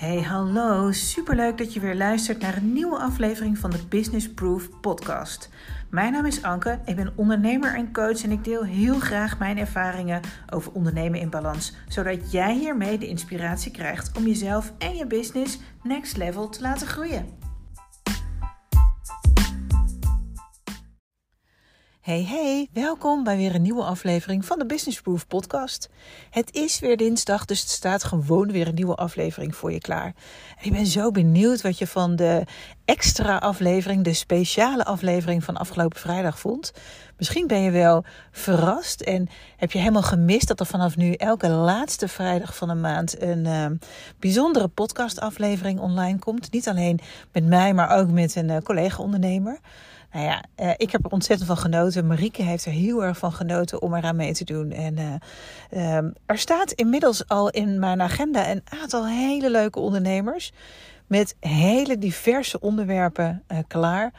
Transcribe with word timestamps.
Hey, 0.00 0.22
hallo. 0.22 0.92
Superleuk 0.92 1.58
dat 1.58 1.72
je 1.72 1.80
weer 1.80 1.94
luistert 1.94 2.40
naar 2.40 2.56
een 2.56 2.72
nieuwe 2.72 2.98
aflevering 2.98 3.58
van 3.58 3.70
de 3.70 3.86
Business 3.88 4.30
Proof 4.32 4.80
podcast. 4.80 5.48
Mijn 5.90 6.12
naam 6.12 6.26
is 6.26 6.42
Anke, 6.42 6.78
ik 6.84 6.96
ben 6.96 7.12
ondernemer 7.16 7.74
en 7.74 7.92
coach 7.92 8.22
en 8.22 8.30
ik 8.30 8.44
deel 8.44 8.64
heel 8.64 8.98
graag 8.98 9.38
mijn 9.38 9.58
ervaringen 9.58 10.20
over 10.50 10.72
ondernemen 10.72 11.20
in 11.20 11.30
balans, 11.30 11.74
zodat 11.88 12.32
jij 12.32 12.54
hiermee 12.54 12.98
de 12.98 13.06
inspiratie 13.06 13.72
krijgt 13.72 14.16
om 14.16 14.26
jezelf 14.26 14.72
en 14.78 14.96
je 14.96 15.06
business 15.06 15.58
next 15.82 16.16
level 16.16 16.48
te 16.48 16.60
laten 16.60 16.86
groeien. 16.86 17.39
Hey 22.10 22.24
hey, 22.24 22.68
welkom 22.72 23.24
bij 23.24 23.36
weer 23.36 23.54
een 23.54 23.62
nieuwe 23.62 23.82
aflevering 23.82 24.44
van 24.44 24.58
de 24.58 24.66
Business 24.66 25.00
Proof 25.00 25.26
podcast. 25.26 25.88
Het 26.30 26.54
is 26.54 26.78
weer 26.78 26.96
dinsdag, 26.96 27.44
dus 27.44 27.60
het 27.60 27.68
staat 27.68 28.04
gewoon 28.04 28.52
weer 28.52 28.68
een 28.68 28.74
nieuwe 28.74 28.94
aflevering 28.94 29.56
voor 29.56 29.72
je 29.72 29.78
klaar. 29.78 30.14
En 30.58 30.64
ik 30.64 30.72
ben 30.72 30.86
zo 30.86 31.10
benieuwd 31.10 31.60
wat 31.60 31.78
je 31.78 31.86
van 31.86 32.16
de 32.16 32.44
extra 32.84 33.36
aflevering, 33.36 34.04
de 34.04 34.12
speciale 34.12 34.84
aflevering 34.84 35.44
van 35.44 35.56
afgelopen 35.56 35.98
vrijdag 35.98 36.38
vond. 36.38 36.72
Misschien 37.16 37.46
ben 37.46 37.60
je 37.60 37.70
wel 37.70 38.04
verrast 38.30 39.00
en 39.00 39.28
heb 39.56 39.72
je 39.72 39.78
helemaal 39.78 40.02
gemist 40.02 40.48
dat 40.48 40.60
er 40.60 40.66
vanaf 40.66 40.96
nu 40.96 41.12
elke 41.12 41.48
laatste 41.48 42.08
vrijdag 42.08 42.56
van 42.56 42.68
de 42.68 42.74
maand 42.74 43.22
een 43.22 43.44
uh, 43.44 43.66
bijzondere 44.18 44.68
podcastaflevering 44.68 45.80
online 45.80 46.18
komt. 46.18 46.52
Niet 46.52 46.68
alleen 46.68 47.00
met 47.32 47.46
mij, 47.46 47.74
maar 47.74 47.98
ook 47.98 48.10
met 48.10 48.36
een 48.36 48.48
uh, 48.48 48.56
collega-ondernemer. 48.58 49.60
Nou 50.12 50.24
ja, 50.24 50.44
uh, 50.60 50.70
ik 50.76 50.90
heb 50.90 51.04
er 51.04 51.10
ontzettend 51.10 51.48
van 51.48 51.58
genoten. 51.58 52.06
Marieke 52.06 52.42
heeft 52.42 52.64
er 52.64 52.72
heel 52.72 53.04
erg 53.04 53.18
van 53.18 53.32
genoten 53.32 53.82
om 53.82 53.94
eraan 53.94 54.16
mee 54.16 54.32
te 54.32 54.44
doen. 54.44 54.70
En 54.70 54.96
uh, 55.70 55.96
um, 55.96 56.12
er 56.26 56.38
staat 56.38 56.72
inmiddels 56.72 57.28
al 57.28 57.50
in 57.50 57.78
mijn 57.78 58.00
agenda 58.00 58.50
een 58.50 58.62
aantal 58.80 59.06
hele 59.06 59.50
leuke 59.50 59.78
ondernemers. 59.78 60.52
Met 61.06 61.36
hele 61.40 61.98
diverse 61.98 62.60
onderwerpen 62.60 63.42
uh, 63.48 63.58
klaar. 63.66 64.12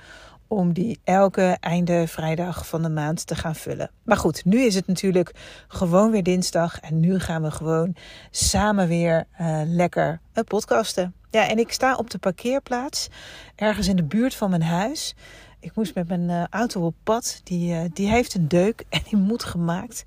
Om 0.47 0.73
die 0.73 0.99
elke 1.03 1.57
einde 1.59 2.07
vrijdag 2.07 2.67
van 2.67 2.81
de 2.81 2.89
maand 2.89 3.27
te 3.27 3.35
gaan 3.35 3.55
vullen. 3.55 3.89
Maar 4.03 4.17
goed, 4.17 4.45
nu 4.45 4.61
is 4.61 4.75
het 4.75 4.87
natuurlijk 4.87 5.31
gewoon 5.67 6.11
weer 6.11 6.23
dinsdag. 6.23 6.79
En 6.79 6.99
nu 6.99 7.19
gaan 7.19 7.41
we 7.41 7.51
gewoon 7.51 7.95
samen 8.31 8.87
weer 8.87 9.25
lekker 9.65 10.19
podcasten. 10.47 11.13
Ja, 11.29 11.47
en 11.47 11.59
ik 11.59 11.71
sta 11.71 11.95
op 11.95 12.09
de 12.09 12.17
parkeerplaats. 12.17 13.09
Ergens 13.55 13.87
in 13.87 13.95
de 13.95 14.03
buurt 14.03 14.35
van 14.35 14.49
mijn 14.49 14.63
huis. 14.63 15.15
Ik 15.61 15.75
moest 15.75 15.95
met 15.95 16.07
mijn 16.07 16.29
uh, 16.29 16.43
auto 16.49 16.85
op 16.85 16.95
pad. 17.03 17.41
Die, 17.43 17.73
uh, 17.73 17.81
die 17.93 18.09
heeft 18.09 18.33
een 18.33 18.47
deuk 18.47 18.83
en 18.89 19.01
die 19.09 19.17
moet 19.17 19.43
gemaakt. 19.43 20.03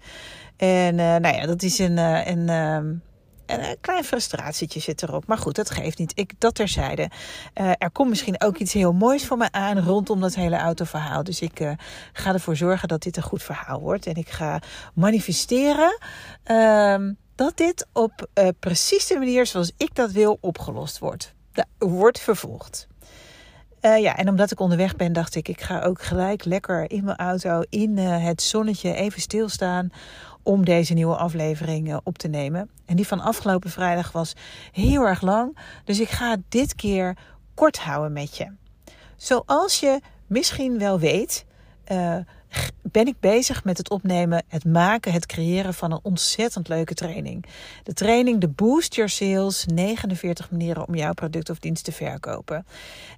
En 0.56 0.98
uh, 0.98 1.16
nou 1.16 1.34
ja, 1.36 1.46
dat 1.46 1.62
is 1.62 1.78
een, 1.78 1.96
een, 1.96 2.48
een, 2.48 3.02
een 3.46 3.76
klein 3.80 4.04
frustratietje 4.04 4.80
zit 4.80 5.02
erop. 5.02 5.26
Maar 5.26 5.38
goed, 5.38 5.54
dat 5.54 5.70
geeft 5.70 5.98
niet. 5.98 6.12
Ik, 6.14 6.32
dat 6.38 6.54
terzijde. 6.54 7.10
er 7.54 7.90
komt 7.92 8.08
misschien 8.08 8.40
ook 8.40 8.56
iets 8.56 8.72
heel 8.72 8.92
moois 8.92 9.26
voor 9.26 9.36
me 9.36 9.52
aan 9.52 9.78
rondom 9.78 10.20
dat 10.20 10.34
hele 10.34 10.56
autoverhaal. 10.56 11.24
Dus 11.24 11.40
ik 11.40 11.74
ga 12.12 12.32
ervoor 12.32 12.56
zorgen 12.56 12.88
dat 12.88 13.02
dit 13.02 13.16
een 13.16 13.22
goed 13.22 13.42
verhaal 13.42 13.80
wordt. 13.80 14.06
En 14.06 14.14
ik 14.14 14.28
ga 14.28 14.62
manifesteren 14.94 15.98
ehm, 16.42 17.12
dat 17.34 17.56
dit 17.56 17.86
op 17.92 18.28
precies 18.58 19.06
de 19.06 19.18
manier 19.18 19.46
zoals 19.46 19.72
ik 19.76 19.94
dat 19.94 20.10
wil 20.10 20.38
opgelost 20.40 20.98
wordt. 20.98 21.34
Wordt 21.78 22.20
vervolgd. 22.20 22.88
Uh, 23.84 23.98
ja, 23.98 24.16
en 24.16 24.28
omdat 24.28 24.50
ik 24.50 24.60
onderweg 24.60 24.96
ben, 24.96 25.12
dacht 25.12 25.34
ik, 25.34 25.48
ik 25.48 25.60
ga 25.60 25.80
ook 25.80 26.02
gelijk 26.02 26.44
lekker 26.44 26.90
in 26.90 27.04
mijn 27.04 27.16
auto 27.16 27.62
in 27.68 27.96
uh, 27.96 28.24
het 28.24 28.42
zonnetje 28.42 28.94
even 28.94 29.20
stilstaan 29.20 29.90
om 30.42 30.64
deze 30.64 30.94
nieuwe 30.94 31.16
aflevering 31.16 31.88
uh, 31.88 31.96
op 32.02 32.18
te 32.18 32.28
nemen. 32.28 32.70
En 32.86 32.96
die 32.96 33.06
van 33.06 33.20
afgelopen 33.20 33.70
vrijdag 33.70 34.12
was 34.12 34.36
heel 34.72 35.02
erg 35.02 35.20
lang, 35.20 35.58
dus 35.84 36.00
ik 36.00 36.08
ga 36.08 36.36
dit 36.48 36.74
keer 36.74 37.16
kort 37.54 37.78
houden 37.78 38.12
met 38.12 38.36
je. 38.36 38.52
Zoals 39.16 39.80
je 39.80 40.00
misschien 40.26 40.78
wel 40.78 40.98
weet, 40.98 41.44
ben 42.82 43.06
ik 43.06 43.20
bezig 43.20 43.64
met 43.64 43.78
het 43.78 43.90
opnemen, 43.90 44.44
het 44.48 44.64
maken, 44.64 45.12
het 45.12 45.26
creëren 45.26 45.74
van 45.74 45.92
een 45.92 46.00
ontzettend 46.02 46.68
leuke 46.68 46.94
training. 46.94 47.44
De 47.82 47.92
training 47.92 48.40
de 48.40 48.48
Boost 48.48 48.94
Your 48.94 49.10
Sales, 49.10 49.66
49 49.66 50.50
manieren 50.50 50.88
om 50.88 50.94
jouw 50.94 51.12
product 51.12 51.50
of 51.50 51.58
dienst 51.58 51.84
te 51.84 51.92
verkopen. 51.92 52.66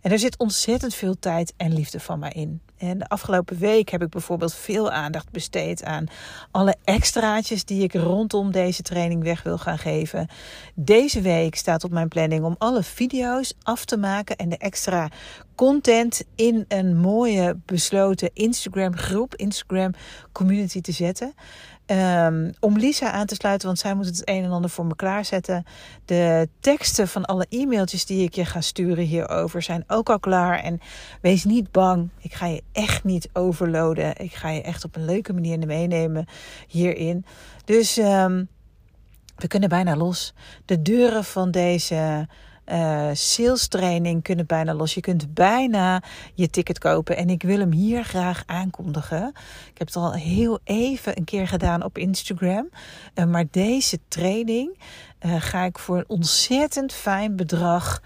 En 0.02 0.10
er 0.12 0.18
zit 0.18 0.38
ontzettend 0.38 0.94
veel 0.94 1.18
tijd 1.18 1.52
en 1.56 1.74
liefde 1.74 2.00
van 2.00 2.18
mij 2.18 2.32
in. 2.32 2.60
En 2.76 2.98
de 2.98 3.08
afgelopen 3.08 3.58
week 3.58 3.88
heb 3.88 4.02
ik 4.02 4.08
bijvoorbeeld 4.08 4.54
veel 4.54 4.90
aandacht 4.90 5.30
besteed 5.30 5.84
aan 5.84 6.06
alle 6.50 6.76
extraatjes 6.84 7.64
die 7.64 7.82
ik 7.82 7.94
rondom 7.94 8.50
deze 8.50 8.82
training 8.82 9.22
weg 9.22 9.42
wil 9.42 9.58
gaan 9.58 9.78
geven. 9.78 10.28
Deze 10.74 11.20
week 11.20 11.54
staat 11.54 11.84
op 11.84 11.90
mijn 11.90 12.08
planning 12.08 12.44
om 12.44 12.54
alle 12.58 12.82
video's 12.82 13.54
af 13.62 13.84
te 13.84 13.96
maken 13.96 14.36
en 14.36 14.48
de 14.48 14.56
extra 14.56 15.08
content 15.54 16.24
in 16.34 16.64
een 16.68 16.96
mooie 16.96 17.58
besloten 17.64 18.30
Instagram 18.32 18.96
groep, 18.96 19.25
Instagram 19.34 19.92
community 20.32 20.80
te 20.80 20.92
zetten. 20.92 21.34
Um, 21.86 22.52
om 22.60 22.78
Lisa 22.78 23.10
aan 23.10 23.26
te 23.26 23.34
sluiten, 23.34 23.66
want 23.66 23.78
zij 23.78 23.94
moet 23.94 24.06
het 24.06 24.28
een 24.28 24.44
en 24.44 24.50
ander 24.50 24.70
voor 24.70 24.86
me 24.86 24.96
klaarzetten. 24.96 25.64
De 26.04 26.48
teksten 26.60 27.08
van 27.08 27.24
alle 27.24 27.46
e-mailtjes 27.48 28.06
die 28.06 28.24
ik 28.24 28.34
je 28.34 28.44
ga 28.44 28.60
sturen 28.60 29.04
hierover 29.04 29.62
zijn 29.62 29.84
ook 29.86 30.10
al 30.10 30.18
klaar. 30.18 30.58
En 30.58 30.80
wees 31.20 31.44
niet 31.44 31.70
bang, 31.70 32.08
ik 32.20 32.34
ga 32.34 32.46
je 32.46 32.62
echt 32.72 33.04
niet 33.04 33.28
overloaden. 33.32 34.16
Ik 34.16 34.34
ga 34.34 34.50
je 34.50 34.62
echt 34.62 34.84
op 34.84 34.96
een 34.96 35.04
leuke 35.04 35.32
manier 35.32 35.66
meenemen 35.66 36.26
hierin. 36.68 37.24
Dus 37.64 37.96
um, 37.96 38.48
we 39.36 39.46
kunnen 39.46 39.68
bijna 39.68 39.96
los. 39.96 40.34
De 40.64 40.82
deuren 40.82 41.24
van 41.24 41.50
deze 41.50 42.28
uh, 42.72 43.08
sales 43.12 43.68
training 43.68 44.22
kunnen 44.22 44.46
bijna 44.46 44.74
los. 44.74 44.94
Je 44.94 45.00
kunt 45.00 45.34
bijna 45.34 46.02
je 46.34 46.50
ticket 46.50 46.78
kopen. 46.78 47.16
En 47.16 47.30
ik 47.30 47.42
wil 47.42 47.58
hem 47.58 47.72
hier 47.72 48.04
graag 48.04 48.42
aankondigen. 48.46 49.28
Ik 49.70 49.78
heb 49.78 49.86
het 49.86 49.96
al 49.96 50.12
heel 50.12 50.58
even 50.64 51.18
een 51.18 51.24
keer 51.24 51.48
gedaan 51.48 51.84
op 51.84 51.98
Instagram. 51.98 52.68
Uh, 53.14 53.24
maar 53.24 53.44
deze 53.50 53.98
training 54.08 54.78
uh, 55.26 55.34
ga 55.38 55.64
ik 55.64 55.78
voor 55.78 55.96
een 55.96 56.08
ontzettend 56.08 56.92
fijn 56.92 57.36
bedrag 57.36 58.02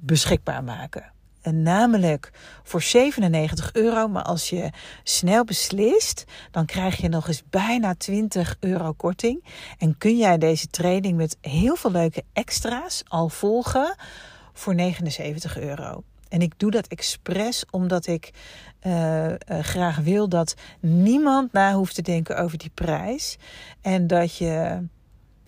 beschikbaar 0.00 0.64
maken 0.64 1.15
namelijk 1.50 2.30
voor 2.62 2.82
97 2.82 3.72
euro. 3.72 4.08
Maar 4.08 4.22
als 4.22 4.50
je 4.50 4.70
snel 5.02 5.44
beslist, 5.44 6.24
dan 6.50 6.66
krijg 6.66 6.96
je 6.96 7.08
nog 7.08 7.28
eens 7.28 7.42
bijna 7.50 7.94
20 7.94 8.56
euro 8.60 8.92
korting. 8.92 9.44
En 9.78 9.98
kun 9.98 10.16
jij 10.16 10.38
deze 10.38 10.66
training 10.66 11.16
met 11.16 11.36
heel 11.40 11.76
veel 11.76 11.90
leuke 11.90 12.24
extra's 12.32 13.02
al 13.08 13.28
volgen 13.28 13.96
voor 14.52 14.74
79 14.74 15.58
euro. 15.58 16.02
En 16.28 16.40
ik 16.40 16.52
doe 16.56 16.70
dat 16.70 16.86
expres 16.86 17.64
omdat 17.70 18.06
ik 18.06 18.30
uh, 18.82 19.28
uh, 19.28 19.34
graag 19.48 19.96
wil 19.96 20.28
dat 20.28 20.54
niemand 20.80 21.52
na 21.52 21.74
hoeft 21.74 21.94
te 21.94 22.02
denken 22.02 22.38
over 22.38 22.58
die 22.58 22.70
prijs. 22.74 23.36
En 23.80 24.06
dat 24.06 24.36
je 24.36 24.82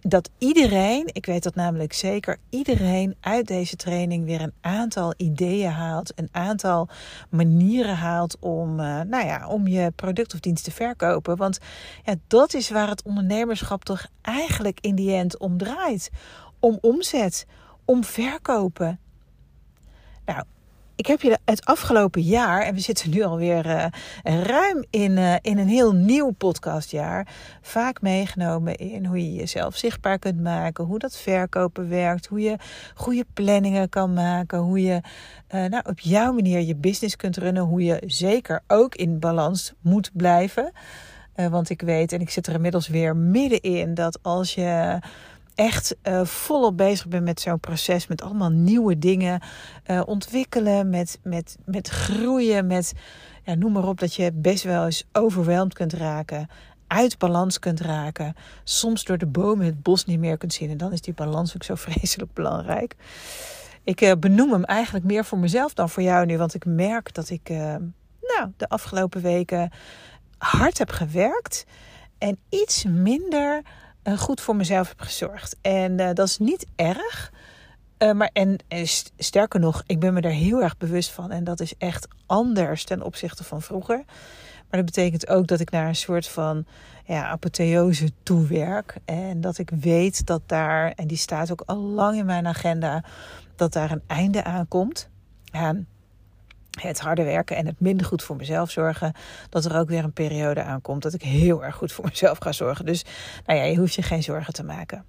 dat 0.09 0.31
iedereen, 0.39 1.11
ik 1.13 1.27
weet 1.27 1.43
dat 1.43 1.55
namelijk 1.55 1.93
zeker, 1.93 2.37
iedereen 2.51 3.17
uit 3.21 3.47
deze 3.47 3.77
training 3.77 4.25
weer 4.25 4.41
een 4.41 4.53
aantal 4.61 5.15
ideeën 5.17 5.71
haalt, 5.71 6.13
een 6.15 6.29
aantal 6.33 6.89
manieren 7.31 7.97
haalt 7.97 8.39
om, 8.39 8.81
uh, 8.81 9.01
nou 9.01 9.27
ja, 9.27 9.49
om 9.49 9.67
je 9.67 9.93
product 9.97 10.35
of 10.35 10.41
dienst 10.41 10.65
te 10.65 10.71
verkopen. 10.71 11.37
Want 11.37 11.59
ja, 12.05 12.15
dat 12.27 12.55
is 12.55 12.71
waar 12.71 12.89
het 12.89 13.03
ondernemerschap 13.03 13.85
toch 13.85 14.07
eigenlijk 14.23 14.79
in 14.81 14.95
die 14.95 15.15
end 15.15 15.39
om 15.39 15.59
draait. 15.59 16.11
Om 16.61 16.79
omzet, 16.81 17.47
om 17.85 18.05
verkopen. 18.05 19.01
Nou, 20.25 20.45
ik 20.99 21.07
heb 21.07 21.23
je 21.23 21.39
het 21.45 21.65
afgelopen 21.65 22.23
jaar, 22.23 22.63
en 22.63 22.75
we 22.75 22.81
zitten 22.81 23.11
nu 23.11 23.23
alweer 23.23 23.67
uh, 23.67 23.85
ruim 24.23 24.85
in, 24.91 25.17
uh, 25.17 25.35
in 25.41 25.59
een 25.59 25.69
heel 25.69 25.93
nieuw 25.93 26.31
podcastjaar, 26.31 27.27
vaak 27.63 28.01
meegenomen 28.01 28.77
in 28.77 29.05
hoe 29.05 29.19
je 29.19 29.35
jezelf 29.35 29.77
zichtbaar 29.77 30.19
kunt 30.19 30.41
maken, 30.41 30.85
hoe 30.85 30.99
dat 30.99 31.17
verkopen 31.17 31.89
werkt, 31.89 32.27
hoe 32.27 32.41
je 32.41 32.57
goede 32.95 33.25
planningen 33.35 33.89
kan 33.89 34.13
maken, 34.13 34.59
hoe 34.59 34.83
je 34.83 35.01
uh, 35.55 35.65
nou, 35.65 35.83
op 35.87 36.01
jouw 36.01 36.33
manier 36.33 36.61
je 36.61 36.77
business 36.77 37.17
kunt 37.17 37.37
runnen, 37.37 37.63
hoe 37.63 37.85
je 37.85 38.03
zeker 38.07 38.63
ook 38.67 38.95
in 38.95 39.19
balans 39.19 39.73
moet 39.81 40.11
blijven. 40.13 40.73
want 41.35 41.71
ik 41.71 41.81
weet, 41.81 42.13
en 42.13 42.21
ik 42.21 42.31
zit 42.31 42.47
er 42.47 42.55
inmiddels 42.55 42.89
weer 42.89 43.17
middenin, 43.17 43.95
dat 43.95 44.19
als 44.23 44.55
je 44.55 44.99
echt 45.59 45.97
uh, 46.03 46.25
volop 46.25 46.77
bezig 46.77 47.09
ben 47.09 47.23
met 47.23 47.41
zo'n 47.41 47.61
proces. 47.61 48.07
Met 48.07 48.23
allemaal 48.23 48.51
nieuwe 48.51 48.99
dingen 48.99 49.43
uh, 49.87 50.03
ontwikkelen. 50.07 50.91
Met, 50.91 51.19
met, 51.23 51.57
met 51.65 51.89
groeien. 51.89 52.67
Met 52.67 52.93
ja, 53.45 53.55
noem 53.55 53.73
maar 53.73 53.89
op 53.89 53.99
dat 53.99 54.15
je 54.15 54.33
best 54.33 54.65
wel 54.65 54.85
eens 54.85 55.05
overweldigd 55.13 55.75
kunt 55.75 55.93
raken. 55.93 56.49
Uit 56.87 57.19
balans 57.19 57.59
kunt 57.59 57.81
raken. 57.81 58.35
Soms 58.65 59.05
door 59.05 59.19
de 59.19 59.27
bomen 59.27 59.67
het 59.67 59.83
bos 59.83 60.05
niet 60.05 60.19
meer 60.19 60.37
kunt 60.37 60.53
zien. 60.53 60.71
En 60.71 60.77
dan 60.77 60.93
is 60.93 61.01
die 61.01 61.15
balans 61.15 61.55
ook 61.55 61.65
zo 61.65 61.75
vreselijk 61.91 62.33
belangrijk. 62.33 62.95
Ik 63.85 64.01
uh, 64.01 64.13
benoem 64.21 64.53
hem 64.53 64.65
eigenlijk 64.65 65.05
meer 65.05 65.25
voor 65.25 65.39
mezelf 65.39 65.75
dan 65.75 65.91
voor 65.91 66.03
jou 66.03 66.27
nu. 66.27 66.39
Want 66.39 66.55
ik 66.55 66.65
merk 66.65 67.15
dat 67.15 67.31
ik 67.31 67.49
nou, 68.21 68.53
de 68.57 68.69
afgelopen 68.69 69.21
weken 69.21 69.71
hard 70.39 70.79
heb 70.79 70.91
gewerkt. 70.91 71.65
En 72.19 72.39
iets 72.49 72.85
minder 72.85 73.63
goed 74.17 74.41
voor 74.41 74.57
mezelf 74.57 74.89
heb 74.89 75.01
gezorgd. 75.01 75.57
En 75.61 76.01
uh, 76.01 76.09
dat 76.15 76.27
is 76.27 76.39
niet 76.39 76.67
erg. 76.77 77.33
Uh, 77.99 78.13
maar 78.13 78.31
en, 78.33 78.59
sterker 79.17 79.61
nog, 79.61 79.83
ik 79.87 80.01
ben 80.01 80.15
me 80.15 80.21
daar 80.21 80.33
heel 80.33 80.63
erg 80.63 80.77
bewust 80.77 81.11
van. 81.11 81.31
En 81.31 81.45
dat 81.45 81.61
is 81.61 81.75
echt 81.79 82.09
anders 82.27 82.85
ten 82.85 83.03
opzichte 83.03 83.45
van 83.45 83.63
vroeger. 83.63 84.05
Maar 84.71 84.83
dat 84.83 84.85
betekent 84.85 85.29
ook 85.29 85.47
dat 85.47 85.61
ik 85.61 85.71
naar 85.71 85.89
een 85.89 85.97
soort 85.97 86.29
van 86.29 86.67
ja, 87.05 87.29
apotheose 87.29 88.11
toewerk. 88.23 88.97
En 89.05 89.41
dat 89.41 89.59
ik 89.59 89.71
weet 89.71 90.27
dat 90.27 90.43
daar, 90.47 90.93
en 90.93 91.07
die 91.07 91.17
staat 91.17 91.53
ook 91.53 91.63
al 91.67 91.77
lang 91.77 92.19
in 92.19 92.27
mijn 92.27 92.47
agenda, 92.47 93.05
dat 93.57 93.73
daar 93.73 93.91
een 93.91 94.03
einde 94.07 94.45
aan 94.45 94.69
komt. 94.69 95.09
Aan 95.51 95.87
het 96.87 97.01
harde 97.01 97.25
werken 97.25 97.57
en 97.57 97.67
het 97.67 97.81
minder 97.81 98.07
goed 98.07 98.23
voor 98.23 98.37
mezelf 98.37 98.71
zorgen. 98.71 99.13
Dat 99.49 99.65
er 99.65 99.79
ook 99.79 99.89
weer 99.89 100.05
een 100.05 100.13
periode 100.13 100.63
aankomt 100.63 101.03
dat 101.03 101.15
ik 101.15 101.23
heel 101.23 101.65
erg 101.65 101.75
goed 101.75 101.93
voor 101.93 102.05
mezelf 102.05 102.39
ga 102.39 102.53
zorgen. 102.53 102.85
Dus 102.85 103.05
nou 103.47 103.59
ja, 103.59 103.65
je 103.65 103.77
hoeft 103.77 103.95
je 103.95 104.03
geen 104.03 104.23
zorgen 104.23 104.53
te 104.53 104.65
maken. 104.65 105.05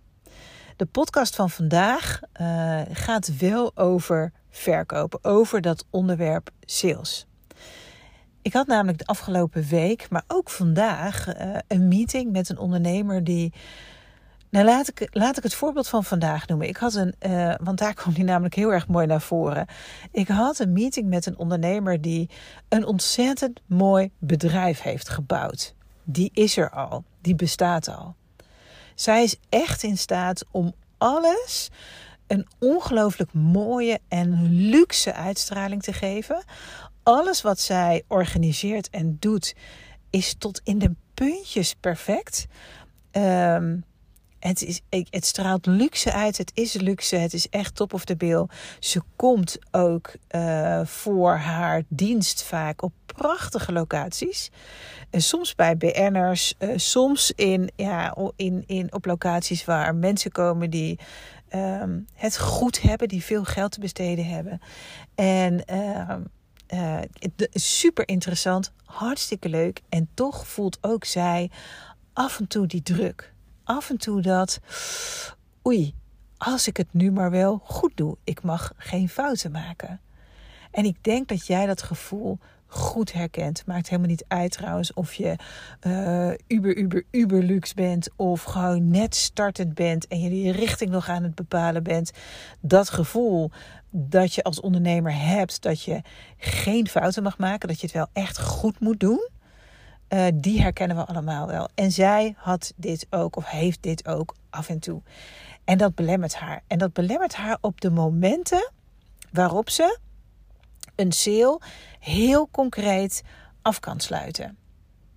De 0.75 0.86
podcast 0.86 1.36
van 1.36 1.50
vandaag 1.50 2.19
uh, 2.42 2.81
gaat 2.92 3.38
wel 3.38 3.77
over 3.77 4.31
verkopen, 4.50 5.19
over 5.24 5.62
dat 5.62 5.86
onderwerp 5.89 6.50
sales. 6.62 7.27
Ik 8.42 8.54
had 8.54 8.68
namelijk 8.68 8.98
de 8.98 9.06
afgelopen 9.06 9.68
week, 9.68 10.10
maar 10.10 10.24
ook 10.27 10.50
vandaag, 10.50 11.27
uh, 11.27 11.57
een 11.68 11.88
meeting 11.88 12.31
met 12.31 12.50
een 12.50 12.57
ondernemer 12.57 13.24
die. 13.24 13.54
Nou, 14.49 14.65
laat 14.65 14.87
ik, 14.87 15.07
laat 15.11 15.37
ik 15.37 15.43
het 15.43 15.53
voorbeeld 15.53 15.87
van 15.87 16.03
vandaag 16.03 16.47
noemen. 16.47 16.67
Ik 16.67 16.77
had 16.77 16.93
een, 16.93 17.15
uh, 17.21 17.53
want 17.61 17.77
daar 17.77 17.93
kwam 17.99 18.13
die 18.13 18.23
namelijk 18.23 18.55
heel 18.55 18.73
erg 18.73 18.87
mooi 18.87 19.07
naar 19.07 19.21
voren. 19.21 19.67
Ik 20.11 20.27
had 20.27 20.59
een 20.59 20.73
meeting 20.73 21.09
met 21.09 21.25
een 21.25 21.37
ondernemer 21.37 22.01
die 22.01 22.29
een 22.69 22.85
ontzettend 22.85 23.59
mooi 23.65 24.11
bedrijf 24.17 24.81
heeft 24.81 25.09
gebouwd. 25.09 25.75
Die 26.03 26.31
is 26.33 26.57
er 26.57 26.69
al, 26.69 27.03
die 27.21 27.35
bestaat 27.35 27.87
al. 27.87 28.15
Zij 28.95 29.23
is 29.23 29.35
echt 29.49 29.83
in 29.83 29.97
staat 29.97 30.45
om 30.51 30.73
alles 30.97 31.69
een 32.27 32.47
ongelooflijk 32.59 33.33
mooie 33.33 33.99
en 34.07 34.51
luxe 34.51 35.13
uitstraling 35.13 35.83
te 35.83 35.93
geven. 35.93 36.43
Alles 37.03 37.41
wat 37.41 37.59
zij 37.59 38.03
organiseert 38.07 38.89
en 38.89 39.17
doet 39.19 39.55
is 40.09 40.35
tot 40.37 40.61
in 40.63 40.79
de 40.79 40.95
puntjes 41.13 41.75
perfect. 41.79 42.47
Um, 43.11 43.83
het, 44.39 44.63
is, 44.63 44.81
het 44.89 45.25
straalt 45.25 45.65
luxe 45.65 46.12
uit. 46.13 46.38
Het 46.38 46.51
is 46.53 46.74
luxe. 46.74 47.15
Het 47.15 47.33
is 47.33 47.50
echt 47.50 47.75
top 47.75 47.94
of 47.94 48.06
the 48.06 48.15
bill. 48.15 48.45
Ze 48.80 49.01
komt 49.15 49.57
ook 49.71 50.12
uh, 50.36 50.86
voor 50.86 51.36
haar 51.36 51.83
dienst 51.88 52.44
vaak 52.44 52.81
op 52.81 52.94
prachtige 53.06 53.71
locaties. 53.71 54.51
En 55.09 55.21
soms 55.21 55.56
bij 55.56 55.77
BN'ers. 55.77 56.53
Uh, 56.59 56.69
soms 56.75 57.31
in, 57.36 57.71
ja, 57.75 58.18
in, 58.36 58.63
in, 58.68 58.94
op 58.94 59.06
locaties 59.06 59.65
waar 59.65 59.95
mensen 59.95 60.31
komen 60.31 60.69
die 60.69 61.00
um, 61.56 62.07
het 62.13 62.38
goed 62.38 62.81
hebben. 62.81 63.07
Die 63.07 63.24
veel 63.24 63.44
geld 63.44 63.71
te 63.71 63.80
besteden 63.80 64.25
hebben. 64.25 64.62
En... 65.15 65.63
Uh, 65.71 66.15
uh, 66.74 67.00
super 67.51 68.07
interessant, 68.07 68.71
hartstikke 68.85 69.50
leuk. 69.50 69.81
En 69.89 70.09
toch 70.13 70.47
voelt 70.47 70.77
ook 70.81 71.06
zij 71.06 71.51
af 72.13 72.39
en 72.39 72.47
toe 72.47 72.68
die 72.68 72.81
druk 72.81 73.33
af 73.69 73.89
en 73.89 73.98
toe 73.98 74.21
dat, 74.21 74.60
oei, 75.68 75.94
als 76.38 76.68
ik 76.68 76.77
het 76.77 76.94
nu 76.94 77.12
maar 77.12 77.31
wel 77.31 77.62
goed 77.63 77.92
doe, 77.95 78.18
ik 78.24 78.44
mag 78.44 78.74
geen 78.77 79.10
fouten 79.10 79.51
maken. 79.51 80.01
En 80.71 80.86
ik 80.86 81.04
denk 81.04 81.27
dat 81.27 81.48
jij 81.48 81.66
dat 81.66 81.81
gevoel 81.81 82.38
goed 82.66 83.13
herkent. 83.13 83.66
Maakt 83.66 83.89
helemaal 83.89 84.10
niet 84.10 84.25
uit 84.27 84.51
trouwens 84.51 84.94
of 84.94 85.13
je 85.13 85.36
uh, 85.88 86.31
uber, 86.48 86.77
uber, 86.77 87.04
uber 87.12 87.44
luxe 87.44 87.74
bent 87.75 88.10
of 88.16 88.44
gewoon 88.44 88.89
net 88.89 89.16
startend 89.16 89.74
bent 89.74 90.07
en 90.07 90.19
je 90.19 90.30
die 90.30 90.51
richting 90.51 90.89
nog 90.92 91.10
aan 91.10 91.24
het 91.24 91.36
bepalen 91.36 91.83
bent. 91.83 92.12
Dat 92.60 92.89
gevoel 92.89 93.51
dat 93.89 94.33
je 94.33 94.44
als 94.44 94.60
ondernemer 94.60 95.16
hebt 95.16 95.62
dat 95.62 95.83
je 95.83 96.01
geen 96.38 96.88
fouten 96.88 97.24
mag 97.24 97.38
maken, 97.38 97.68
dat 97.68 97.80
je 97.80 97.86
het 97.86 97.95
wel 97.95 98.10
echt 98.13 98.39
goed 98.39 98.80
moet 98.80 99.00
doen. 99.00 99.30
Uh, 100.13 100.25
die 100.33 100.61
herkennen 100.61 100.97
we 100.97 101.06
allemaal 101.06 101.47
wel. 101.47 101.69
En 101.75 101.91
zij 101.91 102.33
had 102.38 102.73
dit 102.75 103.07
ook, 103.09 103.35
of 103.35 103.45
heeft 103.45 103.83
dit 103.83 104.07
ook 104.07 104.35
af 104.50 104.69
en 104.69 104.79
toe. 104.79 105.01
En 105.63 105.77
dat 105.77 105.95
belemmert 105.95 106.35
haar. 106.35 106.61
En 106.67 106.77
dat 106.77 106.94
belemmert 106.94 107.35
haar 107.35 107.57
op 107.61 107.81
de 107.81 107.91
momenten 107.91 108.71
waarop 109.31 109.69
ze 109.69 110.00
een 110.95 111.11
sale 111.11 111.61
heel 112.00 112.50
concreet 112.51 113.23
af 113.61 113.79
kan 113.79 114.00
sluiten. 114.00 114.57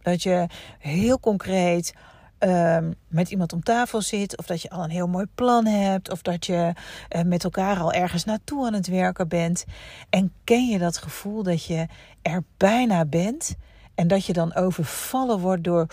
Dat 0.03 0.23
je 0.23 0.47
heel 0.79 1.21
concreet 1.21 1.95
um, 2.39 2.95
met 3.09 3.31
iemand 3.31 3.53
om 3.53 3.63
tafel 3.63 4.01
zit, 4.01 4.39
of 4.39 4.47
dat 4.47 4.63
je 4.63 4.71
al 4.71 4.85
een 4.85 4.91
heel 4.91 5.09
mooi 5.09 5.27
plan 5.35 5.67
hebt, 5.67 6.11
of 6.11 6.23
dat 6.23 6.47
je 6.47 6.73
uh, 7.17 7.23
met 7.23 7.45
elkaar 7.45 7.79
al 7.79 7.93
ergens 7.93 8.25
naartoe 8.25 8.67
aan 8.67 8.75
het 8.75 8.87
werken 8.87 9.29
bent. 9.29 9.65
En 10.11 10.33
ken 10.45 10.67
je 10.67 10.79
dat 10.79 10.97
gevoel 10.97 11.43
dat 11.43 11.65
je 11.65 11.87
er 12.23 12.43
bijna 12.57 13.05
bent? 13.05 13.57
En 13.95 14.09
dat 14.09 14.27
je 14.27 14.33
dan 14.33 14.55
overvallen 14.55 15.39
wordt 15.39 15.65
door, 15.65 15.87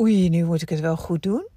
oei, 0.00 0.28
nu 0.28 0.44
moet 0.44 0.62
ik 0.62 0.68
het 0.68 0.80
wel 0.80 0.96
goed 0.96 1.22
doen. 1.22 1.48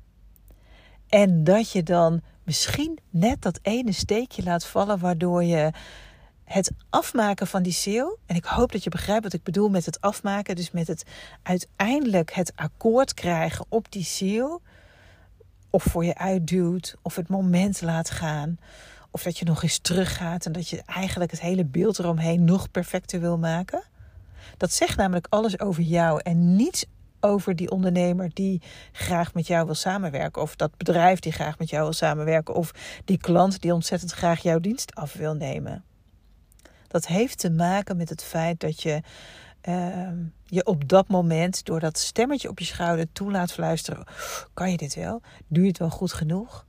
En 1.09 1.43
dat 1.43 1.71
je 1.71 1.83
dan 1.83 2.21
misschien 2.43 2.99
net 3.09 3.41
dat 3.41 3.59
ene 3.61 3.91
steekje 3.91 4.43
laat 4.43 4.65
vallen, 4.65 4.99
waardoor 4.99 5.43
je 5.43 5.71
het 6.43 6.71
afmaken 6.89 7.47
van 7.47 7.63
die 7.63 7.73
sale. 7.73 8.17
En 8.25 8.35
ik 8.35 8.45
hoop 8.45 8.71
dat 8.71 8.83
je 8.83 8.89
begrijpt 8.89 9.23
wat 9.23 9.33
ik 9.33 9.43
bedoel 9.43 9.69
met 9.69 9.85
het 9.85 10.01
afmaken. 10.01 10.55
Dus 10.55 10.71
met 10.71 10.87
het 10.87 11.03
uiteindelijk 11.43 12.33
het 12.33 12.51
akkoord 12.55 13.13
krijgen 13.13 13.65
op 13.69 13.91
die 13.91 14.03
sale. 14.03 14.59
Of 15.69 15.83
voor 15.83 16.05
je 16.05 16.17
uitduwt, 16.17 16.95
of 17.01 17.15
het 17.15 17.27
moment 17.27 17.81
laat 17.81 18.09
gaan. 18.09 18.57
Of 19.11 19.23
dat 19.23 19.37
je 19.37 19.45
nog 19.45 19.63
eens 19.63 19.77
teruggaat 19.77 20.45
en 20.45 20.51
dat 20.51 20.69
je 20.69 20.81
eigenlijk 20.85 21.31
het 21.31 21.41
hele 21.41 21.65
beeld 21.65 21.99
eromheen 21.99 22.43
nog 22.43 22.71
perfecter 22.71 23.19
wil 23.19 23.37
maken. 23.37 23.83
Dat 24.57 24.73
zegt 24.73 24.97
namelijk 24.97 25.27
alles 25.29 25.59
over 25.59 25.83
jou 25.83 26.21
en 26.23 26.55
niets 26.55 26.85
over 27.19 27.55
die 27.55 27.71
ondernemer 27.71 28.29
die 28.33 28.61
graag 28.91 29.33
met 29.33 29.47
jou 29.47 29.65
wil 29.65 29.75
samenwerken. 29.75 30.41
Of 30.41 30.55
dat 30.55 30.77
bedrijf 30.77 31.19
die 31.19 31.31
graag 31.31 31.59
met 31.59 31.69
jou 31.69 31.83
wil 31.83 31.93
samenwerken. 31.93 32.53
Of 32.53 32.71
die 33.05 33.17
klant 33.17 33.61
die 33.61 33.73
ontzettend 33.73 34.11
graag 34.11 34.41
jouw 34.41 34.59
dienst 34.59 34.95
af 34.95 35.13
wil 35.13 35.33
nemen. 35.33 35.83
Dat 36.87 37.07
heeft 37.07 37.37
te 37.37 37.49
maken 37.49 37.97
met 37.97 38.09
het 38.09 38.23
feit 38.23 38.59
dat 38.59 38.81
je 38.81 39.01
uh, 39.69 40.09
je 40.43 40.65
op 40.65 40.89
dat 40.89 41.07
moment 41.07 41.65
door 41.65 41.79
dat 41.79 41.97
stemmetje 41.97 42.49
op 42.49 42.59
je 42.59 42.65
schouder 42.65 43.11
toe 43.11 43.31
laat 43.31 43.51
fluisteren. 43.51 44.07
Kan 44.53 44.71
je 44.71 44.77
dit 44.77 44.95
wel? 44.95 45.21
Doe 45.47 45.63
je 45.63 45.69
het 45.69 45.77
wel 45.77 45.89
goed 45.89 46.13
genoeg? 46.13 46.65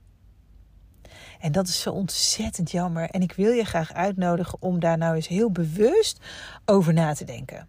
En 1.39 1.51
dat 1.51 1.67
is 1.67 1.81
zo 1.81 1.91
ontzettend 1.91 2.71
jammer. 2.71 3.09
En 3.09 3.21
ik 3.21 3.33
wil 3.33 3.51
je 3.51 3.63
graag 3.63 3.93
uitnodigen 3.93 4.61
om 4.61 4.79
daar 4.79 4.97
nou 4.97 5.15
eens 5.15 5.27
heel 5.27 5.51
bewust 5.51 6.19
over 6.65 6.93
na 6.93 7.13
te 7.13 7.25
denken. 7.25 7.67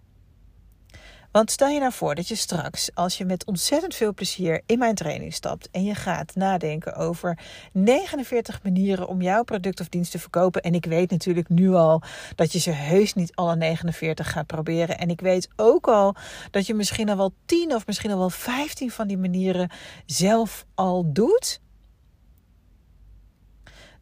Want 1.33 1.51
stel 1.51 1.69
je 1.69 1.81
nou 1.81 1.93
voor 1.93 2.15
dat 2.15 2.29
je 2.29 2.35
straks, 2.35 2.95
als 2.95 3.19
je 3.19 3.25
met 3.25 3.45
ontzettend 3.45 3.95
veel 3.95 4.15
plezier 4.15 4.63
in 4.67 4.79
mijn 4.79 4.95
training 4.95 5.35
stapt 5.35 5.71
en 5.71 5.85
je 5.85 5.95
gaat 5.95 6.35
nadenken 6.35 6.95
over 6.95 7.39
49 7.73 8.63
manieren 8.63 9.09
om 9.09 9.23
jouw 9.23 9.43
product 9.43 9.81
of 9.81 9.89
dienst 9.89 10.11
te 10.11 10.19
verkopen. 10.19 10.63
En 10.63 10.75
ik 10.75 10.85
weet 10.85 11.11
natuurlijk 11.11 11.49
nu 11.49 11.75
al 11.75 12.03
dat 12.35 12.53
je 12.53 12.59
ze 12.59 12.71
heus 12.71 13.15
niet 13.15 13.35
alle 13.35 13.57
49 13.57 14.31
gaat 14.31 14.47
proberen. 14.47 14.99
En 14.99 15.11
ik 15.11 15.21
weet 15.21 15.49
ook 15.57 15.89
al 15.89 16.15
dat 16.51 16.67
je 16.67 16.75
misschien 16.75 17.09
al 17.09 17.17
wel 17.17 17.33
10 17.45 17.75
of 17.75 17.87
misschien 17.87 18.11
al 18.11 18.19
wel 18.19 18.31
15 18.31 18.91
van 18.91 19.09
die 19.09 19.19
manieren 19.19 19.71
zelf 20.07 20.65
al 20.75 21.13
doet 21.13 21.61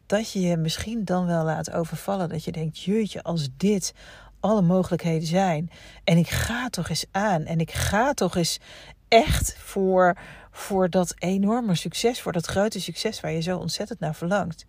dat 0.07 0.31
je 0.31 0.39
je 0.39 0.57
misschien 0.57 1.05
dan 1.05 1.25
wel 1.25 1.43
laat 1.43 1.71
overvallen. 1.71 2.29
Dat 2.29 2.43
je 2.43 2.51
denkt, 2.51 2.79
jeetje, 2.79 3.23
als 3.23 3.49
dit 3.57 3.93
alle 4.39 4.61
mogelijkheden 4.61 5.27
zijn. 5.27 5.69
En 6.03 6.17
ik 6.17 6.29
ga 6.29 6.69
toch 6.69 6.89
eens 6.89 7.05
aan. 7.11 7.45
En 7.45 7.59
ik 7.59 7.71
ga 7.71 8.13
toch 8.13 8.35
eens 8.35 8.59
echt 9.07 9.57
voor, 9.57 10.17
voor 10.51 10.89
dat 10.89 11.13
enorme 11.17 11.75
succes, 11.75 12.21
voor 12.21 12.31
dat 12.31 12.45
grote 12.45 12.81
succes 12.81 13.19
waar 13.19 13.31
je 13.31 13.41
zo 13.41 13.57
ontzettend 13.57 13.99
naar 13.99 14.15
verlangt. 14.15 14.65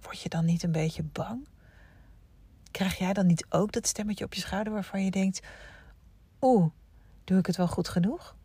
Word 0.00 0.20
je 0.20 0.28
dan 0.28 0.44
niet 0.44 0.62
een 0.62 0.72
beetje 0.72 1.02
bang? 1.02 1.48
Krijg 2.70 2.98
jij 2.98 3.12
dan 3.12 3.26
niet 3.26 3.46
ook 3.48 3.72
dat 3.72 3.86
stemmetje 3.86 4.24
op 4.24 4.34
je 4.34 4.40
schouder 4.40 4.72
waarvan 4.72 5.04
je 5.04 5.10
denkt: 5.10 5.40
Oeh, 6.40 6.70
doe 7.24 7.38
ik 7.38 7.46
het 7.46 7.56
wel 7.56 7.68
goed 7.68 7.88
genoeg? 7.88 8.36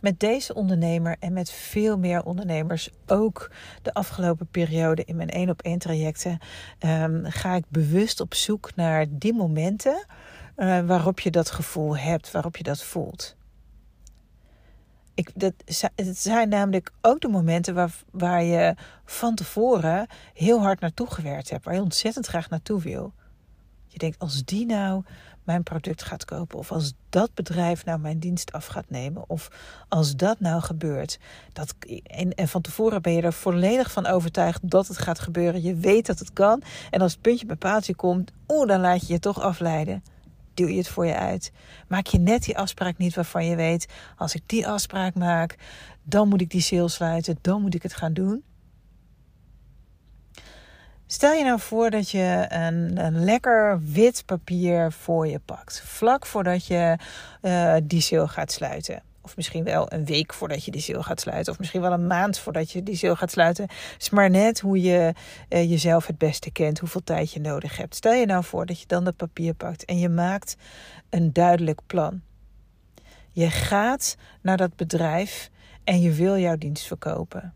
Met 0.00 0.20
deze 0.20 0.54
ondernemer 0.54 1.16
en 1.18 1.32
met 1.32 1.50
veel 1.50 1.98
meer 1.98 2.24
ondernemers, 2.24 2.90
ook 3.06 3.50
de 3.82 3.94
afgelopen 3.94 4.46
periode 4.46 5.04
in 5.04 5.16
mijn 5.16 5.30
één 5.30 5.50
op 5.50 5.62
één 5.62 5.78
trajecten, 5.78 6.38
um, 6.80 7.24
ga 7.24 7.54
ik 7.54 7.64
bewust 7.68 8.20
op 8.20 8.34
zoek 8.34 8.74
naar 8.74 9.06
die 9.10 9.34
momenten 9.34 10.06
uh, 10.56 10.80
waarop 10.80 11.20
je 11.20 11.30
dat 11.30 11.50
gevoel 11.50 11.96
hebt, 11.96 12.30
waarop 12.30 12.56
je 12.56 12.62
dat 12.62 12.82
voelt. 12.82 13.36
Ik, 15.14 15.30
dat, 15.34 15.52
het 15.94 16.18
zijn 16.18 16.48
namelijk 16.48 16.92
ook 17.00 17.20
de 17.20 17.28
momenten 17.28 17.74
waar, 17.74 17.94
waar 18.10 18.42
je 18.42 18.74
van 19.04 19.34
tevoren 19.34 20.06
heel 20.34 20.60
hard 20.60 20.80
naartoe 20.80 21.10
gewerkt 21.10 21.50
hebt, 21.50 21.64
waar 21.64 21.74
je 21.74 21.80
ontzettend 21.80 22.26
graag 22.26 22.50
naartoe 22.50 22.80
wil. 22.80 23.12
Je 23.86 23.98
denkt, 23.98 24.18
als 24.18 24.44
die 24.44 24.66
nou 24.66 25.04
mijn 25.44 25.62
product 25.62 26.02
gaat 26.02 26.24
kopen. 26.24 26.58
Of 26.58 26.72
als 26.72 26.92
dat 27.08 27.34
bedrijf 27.34 27.84
nou 27.84 27.98
mijn 27.98 28.18
dienst 28.18 28.52
af 28.52 28.66
gaat 28.66 28.90
nemen. 28.90 29.24
Of 29.26 29.48
als 29.88 30.16
dat 30.16 30.40
nou 30.40 30.62
gebeurt. 30.62 31.18
Dat, 31.52 31.74
en, 32.04 32.34
en 32.34 32.48
van 32.48 32.60
tevoren 32.60 33.02
ben 33.02 33.12
je 33.12 33.22
er 33.22 33.32
volledig 33.32 33.92
van 33.92 34.06
overtuigd 34.06 34.70
dat 34.70 34.86
het 34.86 34.98
gaat 34.98 35.18
gebeuren. 35.18 35.62
Je 35.62 35.74
weet 35.74 36.06
dat 36.06 36.18
het 36.18 36.32
kan. 36.32 36.62
En 36.90 37.00
als 37.00 37.12
het 37.12 37.20
puntje 37.20 37.46
bij 37.46 37.56
paaltje 37.56 37.94
komt, 37.94 38.32
oeh, 38.48 38.68
dan 38.68 38.80
laat 38.80 39.06
je 39.06 39.12
je 39.12 39.18
toch 39.18 39.40
afleiden. 39.40 40.02
Duw 40.54 40.66
je 40.66 40.76
het 40.76 40.88
voor 40.88 41.06
je 41.06 41.16
uit. 41.16 41.52
Maak 41.88 42.06
je 42.06 42.18
net 42.18 42.44
die 42.44 42.58
afspraak 42.58 42.98
niet 42.98 43.14
waarvan 43.14 43.46
je 43.46 43.56
weet. 43.56 43.88
Als 44.16 44.34
ik 44.34 44.42
die 44.46 44.68
afspraak 44.68 45.14
maak, 45.14 45.56
dan 46.02 46.28
moet 46.28 46.40
ik 46.40 46.50
die 46.50 46.60
sale 46.60 46.88
sluiten. 46.88 47.38
Dan 47.40 47.62
moet 47.62 47.74
ik 47.74 47.82
het 47.82 47.94
gaan 47.94 48.12
doen. 48.12 48.42
Stel 51.06 51.32
je 51.32 51.44
nou 51.44 51.60
voor 51.60 51.90
dat 51.90 52.10
je 52.10 52.46
een, 52.48 53.24
lekker 53.24 53.80
wit 53.82 54.22
papier 54.26 54.92
voor 54.92 55.26
je 55.26 55.38
pakt. 55.44 55.82
Vlak 55.84 56.26
voordat 56.26 56.66
je 56.66 56.98
uh, 57.42 57.76
die 57.82 58.00
sale 58.00 58.28
gaat 58.28 58.52
sluiten. 58.52 59.02
Of 59.20 59.36
misschien 59.36 59.64
wel 59.64 59.92
een 59.92 60.04
week 60.04 60.34
voordat 60.34 60.64
je 60.64 60.70
die 60.70 60.80
sale 60.80 61.02
gaat 61.02 61.20
sluiten. 61.20 61.52
Of 61.52 61.58
misschien 61.58 61.80
wel 61.80 61.92
een 61.92 62.06
maand 62.06 62.38
voordat 62.38 62.70
je 62.70 62.82
die 62.82 62.96
sale 62.96 63.16
gaat 63.16 63.30
sluiten. 63.30 63.64
Het 63.64 64.02
is 64.02 64.10
maar 64.10 64.30
net 64.30 64.60
hoe 64.60 64.80
je 64.80 65.12
uh, 65.48 65.70
jezelf 65.70 66.06
het 66.06 66.18
beste 66.18 66.50
kent. 66.50 66.78
Hoeveel 66.78 67.04
tijd 67.04 67.32
je 67.32 67.40
nodig 67.40 67.76
hebt. 67.76 67.94
Stel 67.94 68.12
je 68.12 68.26
nou 68.26 68.44
voor 68.44 68.66
dat 68.66 68.80
je 68.80 68.86
dan 68.86 69.04
dat 69.04 69.16
papier 69.16 69.54
pakt. 69.54 69.84
En 69.84 69.98
je 69.98 70.08
maakt 70.08 70.56
een 71.10 71.32
duidelijk 71.32 71.80
plan. 71.86 72.22
Je 73.32 73.50
gaat 73.50 74.16
naar 74.42 74.56
dat 74.56 74.76
bedrijf 74.76 75.50
en 75.84 76.00
je 76.00 76.12
wil 76.12 76.38
jouw 76.38 76.56
dienst 76.56 76.86
verkopen. 76.86 77.54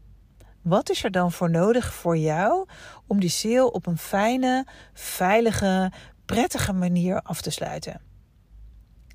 Wat 0.62 0.91
is 0.91 1.05
er 1.05 1.11
dan 1.11 1.33
voor 1.33 1.50
nodig 1.50 1.95
voor 1.95 2.17
jou 2.17 2.67
om 3.07 3.21
die 3.21 3.29
sale 3.29 3.73
op 3.73 3.87
een 3.87 3.99
fijne, 3.99 4.67
veilige, 4.93 5.93
prettige 6.25 6.73
manier 6.73 7.23
af 7.23 7.41
te 7.41 7.50
sluiten? 7.50 8.00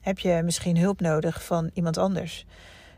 Heb 0.01 0.19
je 0.19 0.41
misschien 0.43 0.77
hulp 0.77 1.01
nodig 1.01 1.43
van 1.43 1.69
iemand 1.73 1.97
anders? 1.97 2.45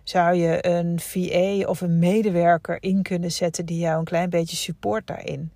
Zou 0.04 0.36
je 0.36 0.68
een 0.68 1.00
VA 1.00 1.70
of 1.70 1.82
een 1.82 2.00
medewerker 2.00 2.84
in 2.84 3.02
kunnen 3.02 3.32
zetten 3.32 3.66
die 3.66 3.80
jou 3.80 4.00
een 4.00 4.06
klein 4.06 4.30
beetje 4.30 4.56
support 4.56 5.08
daarin? 5.08 5.52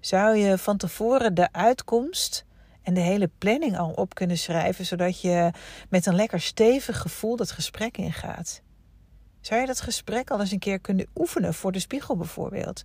Zou 0.00 0.36
je 0.36 0.58
van 0.58 0.76
tevoren 0.76 1.34
de 1.34 1.52
uitkomst 1.52 2.44
en 2.82 2.94
de 2.94 3.00
hele 3.00 3.30
planning 3.38 3.78
al 3.78 3.90
op 3.90 4.14
kunnen 4.14 4.38
schrijven, 4.38 4.86
zodat 4.86 5.20
je 5.20 5.50
met 5.88 6.06
een 6.06 6.14
lekker 6.14 6.40
stevig 6.40 7.00
gevoel 7.00 7.36
dat 7.36 7.50
gesprek 7.50 7.96
ingaat? 7.96 8.62
Zou 9.42 9.60
je 9.60 9.66
dat 9.66 9.80
gesprek 9.80 10.30
al 10.30 10.40
eens 10.40 10.50
een 10.50 10.58
keer 10.58 10.78
kunnen 10.78 11.06
oefenen 11.14 11.54
voor 11.54 11.72
de 11.72 11.78
spiegel 11.78 12.16
bijvoorbeeld? 12.16 12.84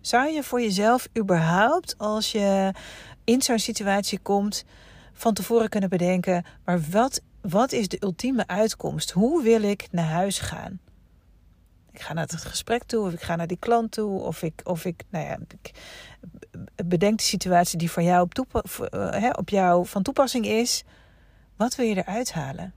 Zou 0.00 0.30
je 0.30 0.42
voor 0.42 0.60
jezelf 0.60 1.08
überhaupt, 1.18 1.98
als 1.98 2.32
je 2.32 2.72
in 3.24 3.42
zo'n 3.42 3.58
situatie 3.58 4.18
komt, 4.18 4.64
van 5.12 5.34
tevoren 5.34 5.68
kunnen 5.68 5.88
bedenken: 5.88 6.44
maar 6.64 6.80
wat, 6.80 7.20
wat 7.40 7.72
is 7.72 7.88
de 7.88 7.96
ultieme 8.00 8.46
uitkomst? 8.46 9.10
Hoe 9.10 9.42
wil 9.42 9.62
ik 9.62 9.88
naar 9.90 10.08
huis 10.08 10.38
gaan? 10.38 10.80
Ik 11.92 12.00
ga 12.00 12.12
naar 12.12 12.26
het 12.26 12.44
gesprek 12.44 12.84
toe, 12.84 13.06
of 13.06 13.12
ik 13.12 13.22
ga 13.22 13.36
naar 13.36 13.46
die 13.46 13.58
klant 13.58 13.92
toe, 13.92 14.20
of 14.20 14.42
ik, 14.42 14.60
of 14.64 14.84
ik, 14.84 15.02
nou 15.10 15.24
ja, 15.24 15.38
ik 15.48 15.72
bedenk 16.84 17.18
de 17.18 17.24
situatie 17.24 17.78
die 17.78 17.90
voor 17.90 18.02
jou 18.02 18.28
op, 18.28 18.64
uh, 18.94 19.30
op 19.32 19.48
jou 19.48 19.86
van 19.86 20.02
toepassing 20.02 20.46
is. 20.46 20.84
Wat 21.56 21.74
wil 21.74 21.86
je 21.86 21.96
eruit 21.96 22.32
halen? 22.32 22.74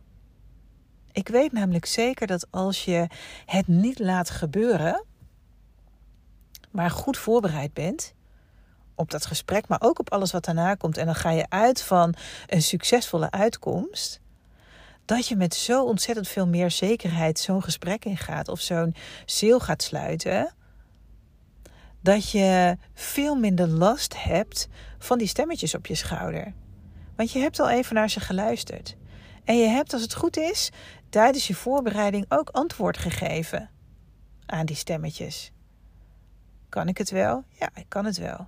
Ik 1.20 1.28
weet 1.28 1.52
namelijk 1.52 1.86
zeker 1.86 2.28
dat 2.28 2.48
als 2.50 2.86
je 2.86 3.08
het 3.46 3.68
niet 3.68 4.00
laat 4.00 4.30
gebeuren, 4.30 5.06
maar 6.72 6.90
goed 6.90 7.18
voorbereid 7.18 7.74
bent 7.74 8.14
op 8.96 9.12
dat 9.12 9.26
gesprek, 9.26 9.68
maar 9.68 9.82
ook 9.82 10.00
op 10.00 10.12
alles 10.12 10.32
wat 10.32 10.46
daarna 10.46 10.76
komt, 10.76 10.98
en 10.98 11.06
dan 11.06 11.16
ga 11.16 11.30
je 11.30 11.50
uit 11.50 11.82
van 11.82 12.14
een 12.48 12.62
succesvolle 12.62 13.32
uitkomst, 13.32 14.22
dat 15.06 15.28
je 15.28 15.36
met 15.36 15.56
zo 15.56 15.84
ontzettend 15.84 16.28
veel 16.28 16.48
meer 16.48 16.72
zekerheid 16.72 17.40
zo'n 17.40 17.64
gesprek 17.64 18.06
ingaat 18.06 18.48
of 18.48 18.60
zo'n 18.60 18.96
sale 19.26 19.60
gaat 19.60 19.84
sluiten, 19.84 20.54
dat 22.02 22.32
je 22.32 22.78
veel 22.94 23.36
minder 23.36 23.68
last 23.68 24.24
hebt 24.24 24.68
van 24.98 25.18
die 25.18 25.28
stemmetjes 25.28 25.76
op 25.76 25.86
je 25.86 25.96
schouder. 25.96 26.54
Want 27.16 27.32
je 27.32 27.40
hebt 27.40 27.60
al 27.60 27.70
even 27.70 27.96
naar 27.96 28.10
ze 28.10 28.20
geluisterd. 28.20 28.98
En 29.50 29.58
je 29.58 29.68
hebt, 29.68 29.94
als 29.94 30.02
het 30.02 30.14
goed 30.14 30.38
is, 30.38 30.72
tijdens 31.10 31.48
je 31.48 31.56
voorbereiding 31.56 32.26
ook 32.28 32.50
antwoord 32.50 32.98
gegeven 32.98 33.70
aan 34.46 34.66
die 34.66 34.76
stemmetjes. 34.76 35.52
Kan 36.70 36.88
ik 36.88 36.98
het 36.98 37.10
wel? 37.10 37.44
Ja, 37.60 37.70
ik 37.76 37.86
kan 37.88 38.06
het 38.06 38.18
wel. 38.18 38.48